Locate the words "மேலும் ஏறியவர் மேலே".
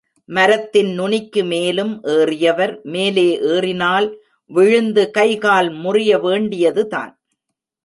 1.43-3.39